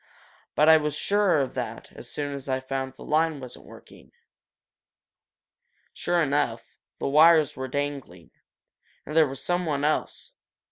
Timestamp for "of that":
1.41-1.91